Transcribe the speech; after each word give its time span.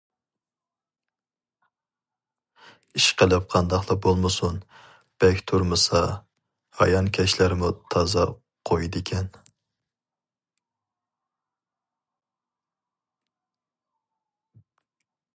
ئىشقىلىپ 2.99 3.43
قانداقلا 3.55 3.97
بولمىسۇن 4.05 4.57
بەك 5.23 5.43
تۇرمىسا 5.51 6.01
ھايانكەشلەرمۇ 6.79 7.69
تازا 7.97 8.25
قويىدىكەن. 8.71 9.29